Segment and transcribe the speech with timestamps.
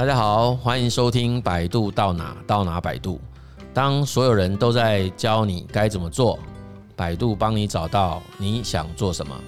[0.00, 3.20] 大家好，欢迎收听百度到哪到哪百度。
[3.74, 6.38] 当所有人都在教你该怎么做，
[6.96, 9.38] 百度帮你找到你想做什么。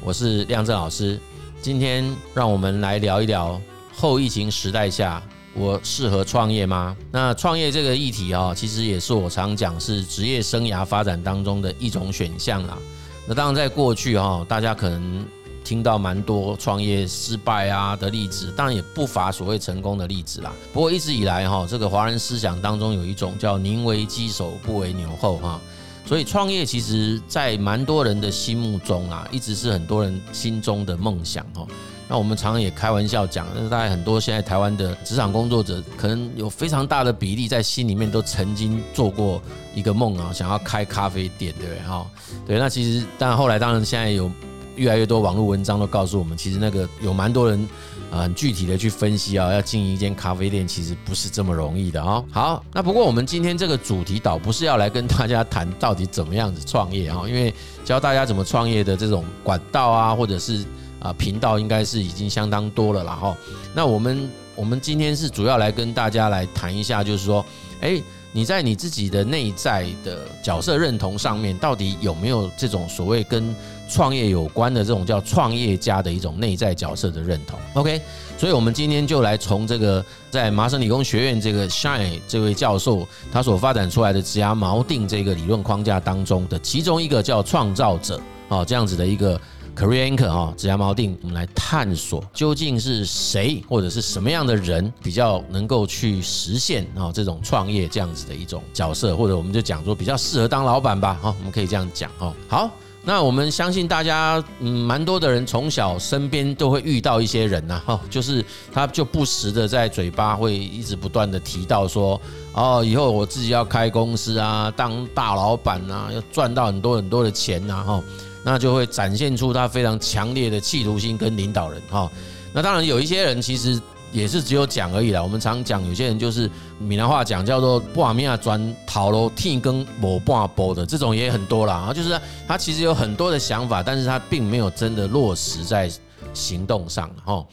[0.00, 1.18] 我是亮正老师，
[1.60, 3.60] 今天让我们来聊一聊
[3.92, 5.20] 后疫情时代下，
[5.52, 6.96] 我适合创业吗？
[7.10, 12.78] 那创业这个议题啊，其实也是我常讲是职业生涯发展当中的一种选项啦。
[13.26, 15.26] 那当然，在过去哈，大家可能
[15.68, 20.50] 听到蛮多创业失败啊的例子，当然也不乏所谓成功的例子啦。
[20.72, 25.60] 不过一直以来哈，这个华人思想当中有一种叫“宁为鸡首，不为牛后”哈，
[26.06, 31.66] 所以创业其实在蛮多人的心目中啊，一直是很多人心中的梦想哈。
[32.08, 39.38] 那我们常常也开玩笑讲，那大概很多现在台湾的职场工作者，可能有非常大的比例在心里面都曾经做过
[39.74, 41.82] 一个梦啊，想要开咖啡店，对不对？
[41.82, 42.06] 哈，
[42.46, 42.58] 对。
[42.58, 44.32] 那其实，当然后来，当然现在有
[44.78, 47.68] 越来越多网络文章都告诉我们，其实那个有蛮多人
[48.10, 52.24] 啊，很具体的去分析啊，要经营一间咖啡店，其实不是这么容易的啊。
[52.30, 57.52] 好，那不过我们今天这个主题倒不是要来跟大家谈到底怎么样子创业啊，因为
[57.84, 60.64] 教大家怎么创业的这种管道啊，或者是。
[61.00, 63.36] 啊，频道应该是已经相当多了啦哈。
[63.72, 67.46] 那我们我们今天是主要来跟大家来谈一下，就是说，
[67.82, 73.54] 诶，你在你自己的内在的角色认同上面，到底有没有这种所谓跟
[73.88, 78.00] 创业有关的这种叫创业家的一种内在角色的认同？OK，
[78.36, 89.40] 所以我们今天就来从这个在麻省理工学院这个 Shine 这位教授他所发展出来的职涯锚定这个理论框架当中的其中一个叫创造者啊这样子的一个。
[89.78, 102.34] Career Anchor 哈，职涯锚定，我们来探索究竟是谁或者是什么样的人比较能够去实现啊这种创业这样子的一种角色，或者我们就讲说比较适合当老板吧，哈，我们可以这样讲哈。
[102.48, 102.68] 好，
[103.04, 112.20] 那我们相信大家嗯蛮多的人从小身边都会遇到一些人呐，哈，就是他就不时的在嘴巴会一直不断的提到说，
[112.52, 118.02] 哦，以后我自己要开公司啊，当大老板啊，要赚到很多很多的钱呐，哈。
[118.50, 122.10] 那就会展现出他非常强烈的企图心跟领导人哈。
[122.54, 123.78] 那当然有一些人其实
[124.10, 125.22] 也是只有讲而已啦。
[125.22, 131.74] 我们常讲有些人就是闽南话讲叫做不阿米亚转头路天光无半波的这种也很多啦。
[131.74, 135.90] 啊，就是他其实有很多的想法，但是他并没有真的落实在
[136.32, 137.44] 行动上哈。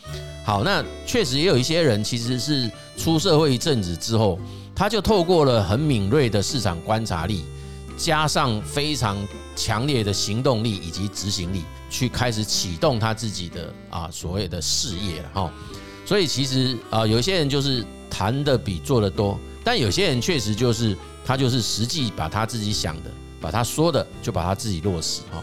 [0.46, 4.40] 好，那确实也有一些人其实是出社会一阵子之后，
[4.74, 7.44] 他就透过了很敏锐的市场观察力。
[7.98, 9.18] 加上非常
[9.56, 15.52] 强烈的行动力以及执行力，去开始启动他自己的啊所谓的事业了哈。
[16.06, 20.96] 所以其实啊，有些人就是谈的比做的多，但有些人确实就是
[21.26, 25.42] 他就是实际把他自己想的，把他说的就把他自己落实哈。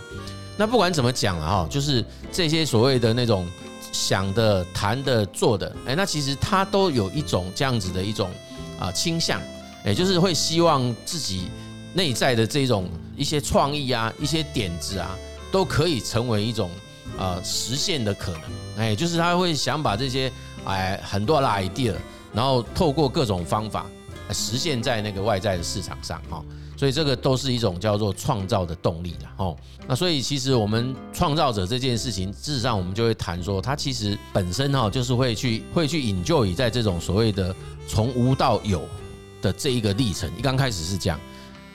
[0.56, 3.48] 那不管怎么讲了哈，就是这些所谓的那种
[3.92, 8.30] 想的、谈的、做的，哎，那其实他都有一种这样子的一种
[8.78, 9.40] 啊倾向，
[9.84, 11.48] 也就是会希望自己。
[11.94, 15.16] 内在的这种一些创意啊，一些点子啊，
[15.50, 16.70] 都可以成为一种
[17.18, 18.40] 呃实现的可能。
[18.78, 20.32] 哎，就是他会想把这些
[20.64, 21.94] 哎很多的 idea，
[22.32, 23.86] 然后透过各种方法
[24.30, 26.42] 实现在那个外在的市场上哈。
[26.74, 29.54] 所以这个都是一种叫做创造的动力的哈。
[29.86, 37.54] 那所以其实我们创造者这件事情，事实上我们就会谈说，他其实本身哈就是会去会去 enjoy 在这种所谓的
[37.86, 38.82] 从无到有
[39.40, 40.28] 的这一个历程。
[40.36, 41.20] 一刚开始是这样。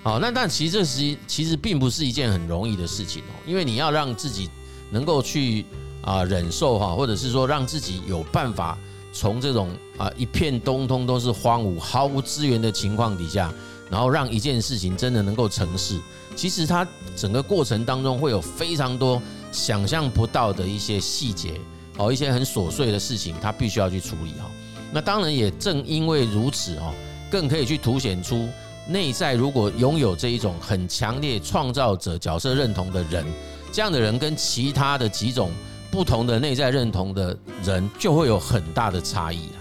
[0.07, 4.49] 好，那但其实这是其实并不是一件很容易的事情哦，因为你要让自己
[4.89, 5.65] 能够去
[6.01, 8.77] 啊忍受哈，或者是说让自己有办法
[9.11, 13.53] 从这种啊一片东东都是荒芜、毫无资源的情况底下，
[13.89, 15.99] 然后让一件事情真的能够成事，
[16.37, 21.59] 其实它整个过程当中会有非常多想象不到的一些细节
[21.97, 24.49] 哦，一些很琐碎的事情，它必须要去处理哈。
[24.93, 26.93] 那当然也正因为如此哦，
[27.29, 28.47] 更可以去凸显出。
[28.89, 33.25] 内在如果拥有这一种很强烈创造者角色认同的人，
[33.71, 35.51] 这样的人跟其他的几种
[35.91, 39.53] 不同的内在认同的人就会有很大的差异了。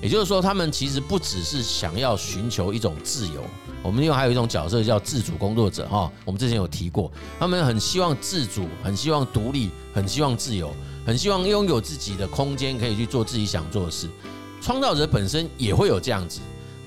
[0.00, 3.44] 也就是说，他们其实不只是想要寻求一种自由，
[3.82, 6.10] 我们另外还有一种角色叫自主工作者哈。
[6.24, 10.72] 我们之前有提过，他们很希望自主，很希望独立，很希望自由，
[11.04, 14.08] 很希望拥有自己的空间，可以去做自己想做的事。
[14.62, 16.40] 创造者本身也会有这样子。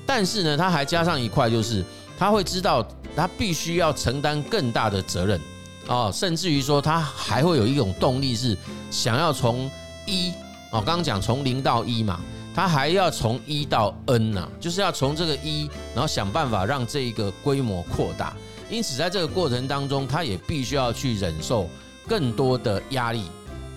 [0.05, 1.83] 但是呢，他还加上一块，就是
[2.17, 2.85] 他会知道
[3.15, 5.39] 他必须要承担更大的责任
[5.87, 8.57] 哦，甚至于说他还会有一种动力是
[8.91, 9.69] 想要从
[10.05, 10.31] 一
[10.71, 12.19] 哦，刚刚讲从零到一嘛，
[12.55, 18.33] 他还要从一到 N 呐，就是要从这个一，然后想办法让这一个规模扩大。
[18.69, 21.69] 因此，在这个过程当中，他也必须要去忍受
[22.07, 23.23] 更多的压力，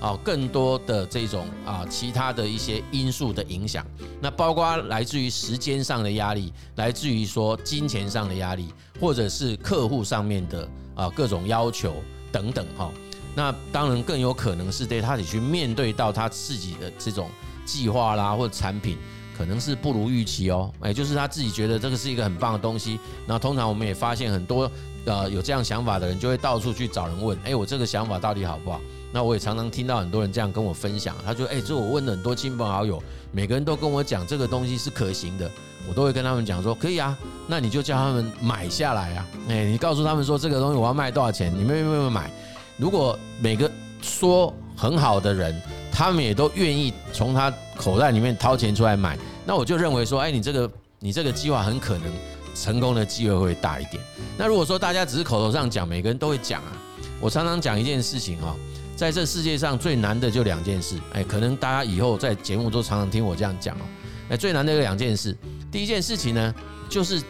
[0.00, 3.86] 啊更多的这种啊其他的一些因素的影响，
[4.20, 11.94] 那包括来自于时间上的压力，来自于说金钱上的压力，或者是客户上面的啊各种要求
[12.30, 12.90] 等等哈。
[13.34, 17.28] 那当然更有可能是对他得去面对到他自己的这种
[17.64, 18.96] 计划啦，或者产品
[19.36, 22.98] 可能是不如预期哦，哎，就是他自己觉得这个是一个很棒的东西。
[23.26, 24.70] 那通常我们也发现很多
[25.04, 28.80] 呃有这样想法的人，就会到处去找人问，哎，我这个想法到底好不好？
[29.12, 35.50] 那我也常常听到很多人这样跟我分享，他说，哎，这我问了很多亲朋好友，每个人都跟我讲这个东西是可行的，
[35.88, 37.16] 我都会跟他们讲说，可以啊，
[37.46, 42.30] 那你就叫他们买下来啊，哎，你告诉他们说这个东西我要卖多少钱，你们愿不愿意买？
[42.76, 43.70] 如果每个
[44.02, 45.58] 说很好的人，
[45.90, 52.12] 他们也都愿意从他口袋里面掏钱出来买，那我就认为说，哎，你这个你这个计划很可能
[52.54, 54.02] 成功的机会会大一点。
[54.36, 56.72] 那如果说大家只是口头上讲，每个人都会讲啊，
[57.20, 58.54] 我常常讲一件事情哈，
[58.96, 63.82] 在这世界上最难的就两件事，哎，可能大家以后在节目都常常听我这样讲哦，
[64.30, 65.36] 哎，最难的有两件事，
[65.70, 66.54] 第一件事情呢，
[66.88, 67.22] 就是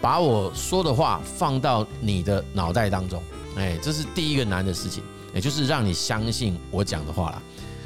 [0.00, 3.22] 把我说的话放到你的脑袋当中。
[3.54, 7.42] 哎，这是第一个难的事情，也就是让你相信我讲的话啦。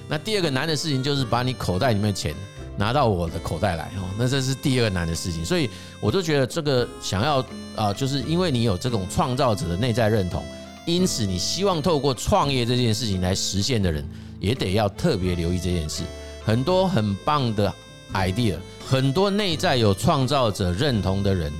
[0.08, 2.34] 那第二个难的事情就是把你口袋里面的钱
[2.78, 4.08] 拿到我的口袋来哦。
[4.16, 5.68] 那这是第二个难的事情，所以
[6.00, 7.44] 我都觉得这个想要
[7.74, 10.42] 啊，就是因为你有这种创造者的内在认同，
[10.86, 14.08] 因此你希望透过创业这件事情来实现的人，
[14.40, 16.02] 也得要特别留意这件事。
[16.44, 17.70] 很多很棒的
[18.14, 18.56] idea，
[18.88, 21.52] 很多内在有创造者认同的人。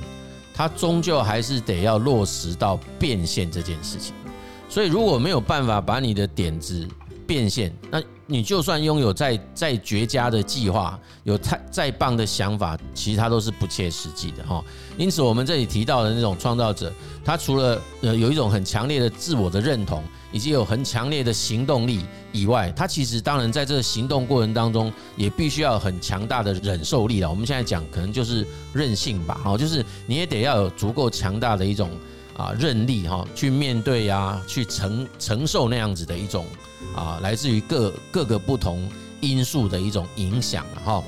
[0.55, 4.14] 他终究还是得要落实到变现这件事情，
[4.70, 6.88] 所以如果没有办法把你的点子
[7.26, 14.62] 变现，那你就算拥有再再绝佳的计划，有太再棒的想法，其实它都是不切实际的哈。
[14.99, 16.93] 因此，我们这里提到的那种创造者，
[17.25, 20.02] 他除了呃有一种很强烈的自我的认同。
[20.32, 27.31] 以及有很强烈的行动力以外，他其实当然在这个行动过程当中，也必须要有很强大的忍受力了。
[27.31, 31.90] 我们现在讲可能就是韧性吧，哈，就是你也得要有足够强大的一种
[32.36, 36.46] 啊韧力哈，去面对呀，去承承受那样子的一种
[36.94, 38.88] 啊，来自于各各个不同
[39.20, 41.02] 因素的一种影响哈。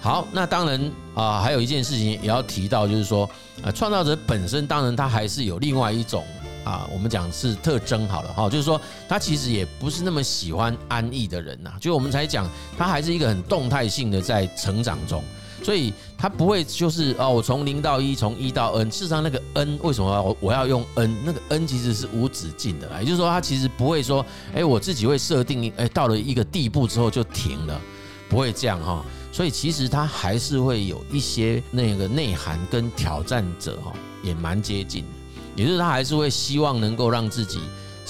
[0.00, 3.28] 好，那当然啊，还有一件事情也要提到，就是说
[3.62, 6.24] 啊，创造者本身当然他还是有另外一种。
[6.62, 8.78] 啊，我们讲是特征好了哈，就是说
[9.08, 12.46] 他其实也不是那么喜欢安逸的人呐，就我们才讲
[12.76, 15.24] 他还是一个很动态性的在成长中，
[15.62, 21.16] 所以他不会就是哦，我从零到一，从一到 n，事实上那个 n 为什么我我要用 n？
[21.24, 24.24] 那个 n 其实是无止境的，也就是说他其实不会说，
[24.54, 27.80] 哎，我自己会设定，哎，到了一个地步之后就停了，
[28.28, 33.92] 不会这样哈，所以其实他还是会有一些那个内涵跟挑战者哈，
[34.22, 35.08] 也蛮接近的。
[35.56, 37.58] 也就是他还是会希望能够让自己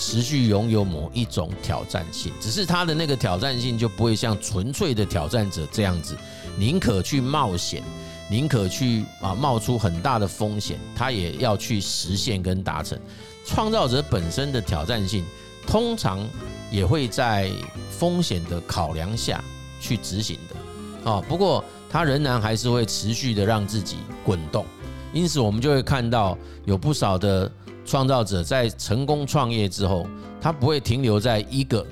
[0.01, 6.17] 持续拥有某一种挑战性，只是他的那个挑战性就不会像纯粹的挑战者这样子，
[6.57, 7.83] 宁可去冒险，
[8.31, 12.99] 宁可去啊冒出很大的风险，他也要去实现跟达成。
[13.45, 15.23] 创造者本身的挑战性，
[15.67, 16.27] 通常
[16.71, 17.51] 也会在
[17.91, 19.45] 风险的考量下
[19.83, 21.23] 去执行的啊。
[21.29, 24.65] 不过他仍然还是会持续的让自己滚动。
[25.13, 27.51] 因此，我们就会看到有不少的
[27.91, 30.07] 创造者在成功创业之后，
[30.41, 31.85] 他不会停留在一个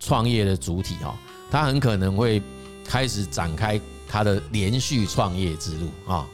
[0.00, 1.14] 创业的主体哈，
[1.50, 2.40] 他很可能会
[2.86, 6.26] 开始展开他的连续创业之路啊。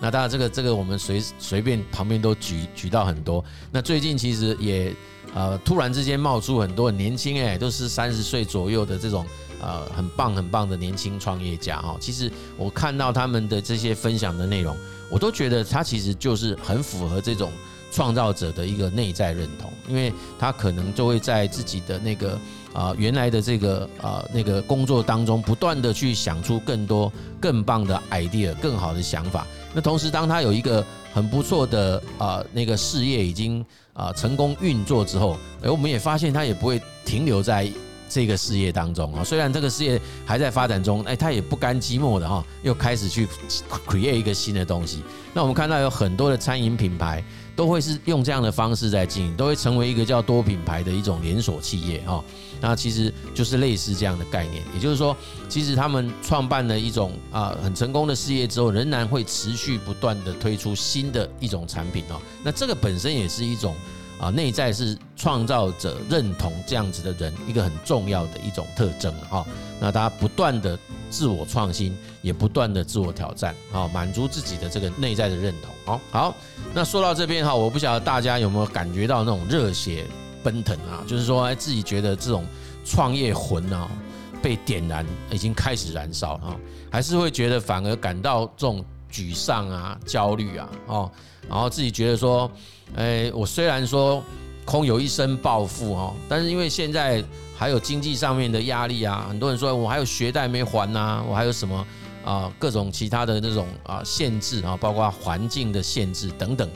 [0.00, 3.44] 那当然，这个这个我们随随便旁边都举举到很多。
[3.72, 4.94] 那最近其实也
[5.34, 9.26] 呃突然之间冒出很多很年轻哎，都是三十岁左右的这种
[9.60, 11.96] 呃很棒很棒的年轻创业家哈。
[11.98, 14.76] 其实我看到他们的这些分享的内容。
[15.10, 17.52] 我都觉得他其实就是很符合这种
[17.94, 22.36] 创造者的一个内在认同，因为他可能就会在自己的那个
[22.72, 29.46] 啊原来的这个啊那个工作当中，不断的去想出更多更棒的 idea、更好的想法。
[29.72, 37.70] 那同时，当他有一个很不错的啊那个事业已经啊成功运作之后，哎，我们也发现他也不会停留在。
[38.06, 43.26] 这个事业当中啊，虽然这个事业还在发展中，哎，他也不甘寂寞的哈，又开始去
[43.88, 45.02] create 一个新的东西。
[45.32, 47.24] 那我们看到有很多的餐饮品牌
[47.56, 52.22] 都会是用这样的方式在经营，都会成为一个叫多品牌的一种连锁企业哈。
[52.60, 55.16] 那其实就是类似这样的概念，也就是说，
[55.48, 62.20] 其实他们创办了一种啊很成功的事业之后，仍然会持续不断的推出新的一种产品哦。
[62.42, 63.74] 那这个本身也是一种。
[64.16, 69.44] 啊，内在是创造者认同这样子的人，一个很重要的一种特征哈。
[69.80, 70.78] 那大家不断的
[71.14, 75.72] 自我创新，也不断的自我挑战，啊，满足自己的这个内在的认同。
[75.84, 76.34] 好，好，
[76.74, 80.04] 那说到这边哈，我不晓得大家有没有感觉到那种热血
[80.42, 81.04] 奔腾啊？
[81.06, 82.44] 就是说，哎，自己觉得这种
[82.84, 83.88] 创业魂啊
[84.42, 86.56] 被点燃，已经开始燃烧啊，
[86.90, 91.12] 还是会觉得反而感到这种沮丧啊、焦虑啊，哦，
[91.48, 92.50] 然后自己觉得说，
[92.96, 94.20] 哎，我虽然说
[94.64, 97.22] 空有一身抱负哦，但是因为现在
[97.56, 101.86] 还有经济上面的压力啊，很多人说我还有学贷没还呐，我还有什么
[102.24, 106.68] 啊各种其他的那种啊限制啊，包括环境的限制等等，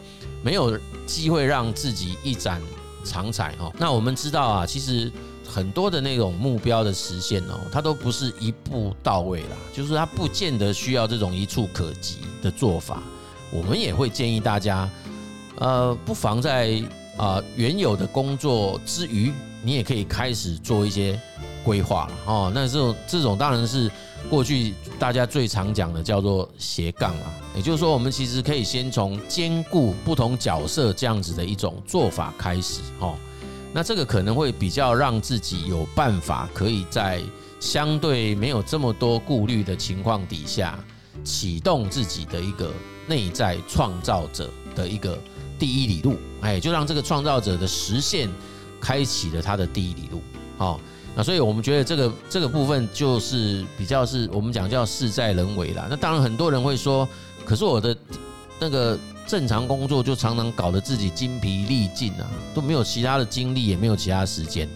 [0.42, 2.60] 没有机会让自己一展
[3.04, 3.72] 长才哈。
[3.78, 5.10] 那我们知道啊，其实。
[5.50, 13.02] 很多的那种目标的实现哦，它都不是一步到位啦，就是它不见得需要这种一触可及的做法。
[13.50, 14.86] 我们也会建议大家，
[15.56, 16.82] 呃，不妨在
[17.18, 19.30] 啊原有的工作之余，
[19.62, 21.20] 你也可以开始做一些
[21.62, 22.52] 规划了哦。
[22.54, 23.90] 那这种这种当然是
[24.30, 33.14] 过去大家最常讲的叫做斜杠啊，也就是说，我们其实可以先从兼顾不同角色这样子的一种做法开始哦。
[33.72, 37.20] 那这个可能会比较让自己有办法，可以在
[37.60, 40.78] 相对没有这么多顾虑的情况底下，
[41.22, 42.72] 启动自己的一个
[43.06, 45.18] 内在创造者的一个
[45.58, 48.28] 第一里路，哎，就让这个创造者的实现
[48.80, 50.22] 开启了他的第一里路。
[50.56, 50.80] 好，
[51.16, 55.86] 那所以我们觉得这个这个部分就是比较是我们讲叫事在人为啦。
[55.90, 57.08] 那当然很多人会说，
[57.44, 57.96] 可是我的
[58.60, 58.98] 那个。
[59.28, 62.24] 正常工作就常常搞得自己精疲力尽啊，
[62.54, 64.66] 都没有其他的精力，也没有其他时间。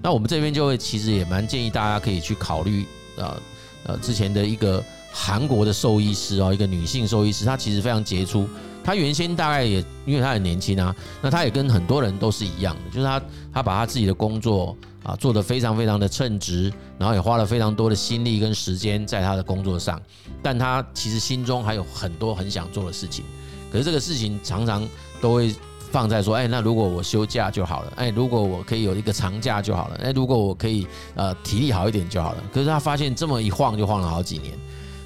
[0.00, 2.86] 那我们这边就会其实也蛮建议大家可以去考虑
[3.18, 3.36] 啊，
[3.82, 8.48] 呃，之前的一个韩国的兽医师哦，一个女性兽医师，她其实非常杰出。
[8.84, 13.22] 他原先大概也因为他很年轻啊，那他也跟很多人都是一样的，就是他
[13.52, 20.00] 他把他自己的工作啊做得非常非常的称职，然后也花了非常多的心力跟时间在他的工作上，
[20.42, 23.24] 但他其实心中还有很多很想做的事情。
[23.70, 24.86] 可是这个事情常常
[25.20, 25.54] 都会
[25.90, 32.42] 放在说，哎，那如果我休假就好了，哎，如果我可以有一个长假就好了，哎，如果我可以呃体力好一点就好了。
[32.52, 34.52] 可是他发现这么一晃就晃了好几年，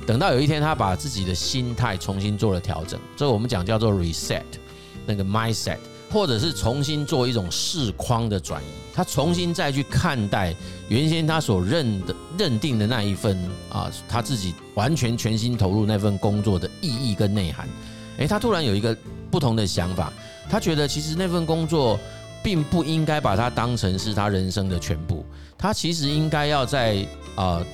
[0.06, 4.44] 等到有一天他把自己的心态重新做了调整，这个我们讲叫做 reset
[5.04, 5.78] 那个 mindset，
[6.12, 10.54] 或者是重新做一种视框的转移，他重新再去看待
[10.88, 13.36] 原先他所认的认定的那一份
[13.68, 17.68] 啊，他自己完全全心投入那份工作的意义跟内涵。
[18.18, 18.96] 诶，他突然有一个
[19.28, 20.12] 不同的想法，
[20.48, 21.98] 他觉得其实那份工作
[22.44, 25.26] 并不应该把它当成是他人生的全部，
[25.58, 27.66] 他其实应该要在呃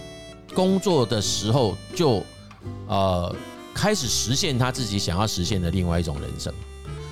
[0.55, 2.25] 工作的时候就
[2.87, 3.35] 呃
[3.75, 6.53] 开始实现他自己想要实现的另外一种人生，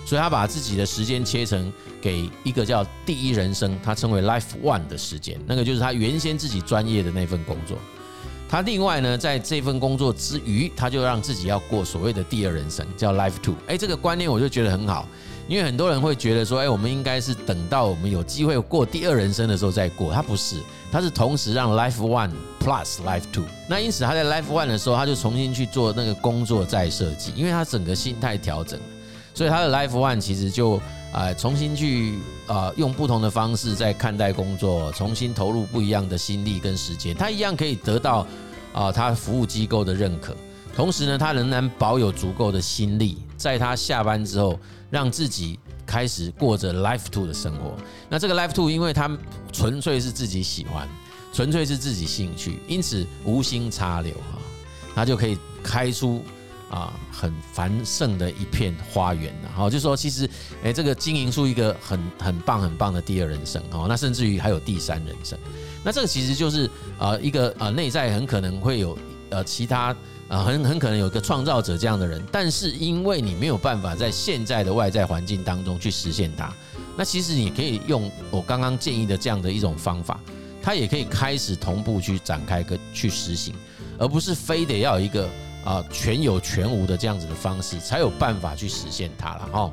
[0.05, 7.79] 所以他把自己的时间切成给一个叫第一人生，他称为 Life One 的时间，那个就是他原先自己专业的那份工作。
[8.51, 13.55] 他另外呢，在这份工作之余，他就让自己要过所谓的第二人生，叫 Life Two。
[13.69, 15.07] 哎，这个观念我就觉得很好，
[15.47, 20.13] 因为很多人会觉得说，哎，我们应该是等到我们有机会过第二人生的时候再过。
[20.13, 20.57] 他不是，
[20.91, 23.45] 他是同时让 Life One Plus Life Two。
[23.69, 28.81] 那因此他在 Life One 的时候，他就重新去做那个工作再设计，因为他整个心态调整，
[29.33, 30.83] 所以他的 Life One 其实就。
[31.13, 38.27] 啊，重新去啊，用不同的方式在看待工作，重新投入不一样的心力跟时间，他一样可以得到
[38.73, 40.37] 啊，他服务机构的认可。
[40.75, 47.77] 同时呢，他仍然保有足够的心力，在他下班之后，让自己开始过着 Life Two 的生活。
[48.09, 49.11] 那这个 Life Two，因为他
[49.53, 50.89] 纯粹是自己喜欢，
[51.33, 54.39] 纯粹是自己兴趣，因此无心插柳啊，
[54.95, 56.23] 他就可以开出。
[56.71, 60.31] 啊，很繁盛的一片花园，然后就说其实，
[60.63, 65.37] 诶，这个经营出一个很很棒很棒的第二人生哦，那甚至于还有第三人生，
[65.83, 68.97] 那这个其实就是呃一个呃内在很可能会有
[69.31, 69.95] 呃其他
[70.29, 76.55] 呃很很可能有一个创造者这样的人，但是因为你没有办法在现在的外在环境当中去实现它，
[76.97, 80.21] 那其实你可以用我刚刚建议的这样的一种方法，
[80.63, 83.53] 它也可以开始同步去展开跟去实行，
[83.99, 85.29] 而不是非得要一个。
[85.65, 89.71] 啊，全有全无的这样子的方式，才有办法去实现它了哈。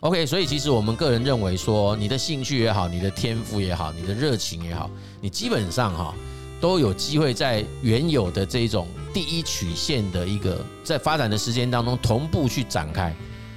[0.00, 6.12] OK，所以其实我们个人认为说，你的兴趣也好，你的天赋也好，你的热情也好，你基本上哈
[6.60, 13.14] 都有机会在原有的这种第一曲线的一个在发展的时间当中同步去展开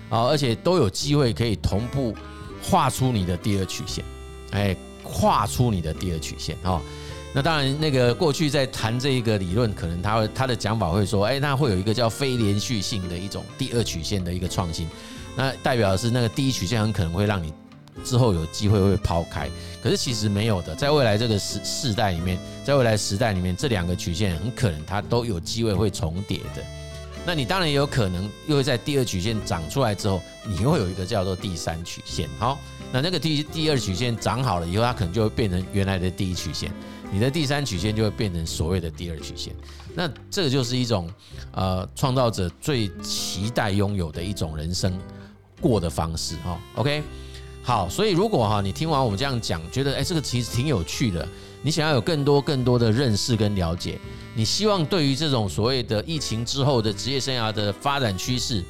[0.10, 2.16] 啊，而且都有机会可以同步
[2.62, 4.06] 画出你的第二曲线，
[4.52, 6.80] 哎，画出你的第二曲线哈。
[7.36, 14.88] 那当然，那个过去在谈这一个理论，可能他会他的讲法会说，哎，那会有一个叫非连续性的一种第二曲线的一个创新，
[15.36, 17.52] 那代表的是那个第一曲线很可能会让你
[18.06, 19.50] 之后有机会会抛开，
[19.84, 26.64] 可是其实没有的，在未来这个时世代里面，在未来时代里面，这两个曲线很可能它都有机会会重叠的。
[27.26, 32.30] 那你当然也有可能又会在第二曲线长出来之后，你会有一个叫做第三曲线。
[32.40, 32.58] 好。
[32.94, 36.72] 那那个第第二曲线长好了以后，它可能就会变成原来的第一曲线，
[37.16, 39.56] 你的第三曲线就会变成所谓的第二曲线。
[39.94, 41.10] 那这个就是一种
[41.54, 45.00] 呃创造者最期待拥有的一种人生
[45.62, 46.60] 过的方式哈。
[46.76, 47.02] OK，
[47.64, 51.26] 好，所以如果哈你听完我们这样讲，觉得哎这个其实挺有趣的，
[51.62, 53.98] 你想要有更多更多的认识跟了解，
[54.36, 58.62] 你希望对于这种所谓的疫情之后的职业生涯的发展趋势。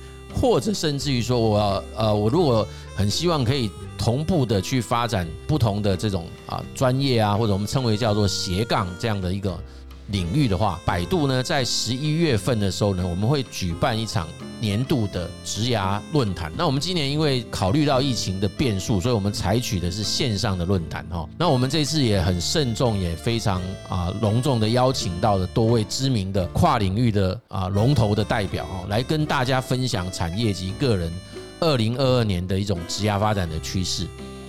[0.41, 3.71] 或者甚至于说，我呃，我如果很希望可以
[4.05, 9.59] 同步的去发展不同的这种啊专业啊，或者我们称为叫做斜杠这样的一个。
[10.09, 14.27] 领域的话，百度呢，在十一月份的时候呢，我们会举办一场
[14.61, 16.51] 年度的职涯论坛。
[16.55, 21.27] 那我们今年因为考虑到疫情的变数，所以我们采取的是线上的论坛哈。
[21.39, 23.59] 那我们这次也很慎重，也非常
[23.89, 31.11] 啊隆重的邀请到了多位知名的跨领域的啊龙头的代表哈，来跟大家分享产业及个人
[31.59, 34.07] 二零二二年的一种职涯发展的趋势。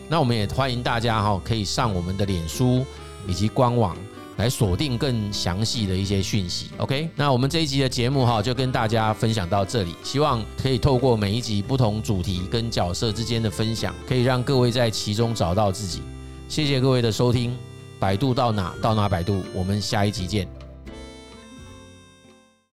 [0.08, 2.84] 那我们也欢迎大家哈，可以上我们的脸书
[3.26, 3.96] 以及官网。
[4.36, 7.08] 来锁定更详细的一些讯息，OK？
[7.16, 9.94] 那我们这一集的节目哈，就跟大家分享到这里。
[10.04, 16.02] 希望可以透过每一集不同主题跟角色之间的分享，可以让各位在其中找到自己。
[16.50, 17.56] 谢谢各位的收听，
[17.98, 20.65] 百度到哪到哪百度，我们下一集见。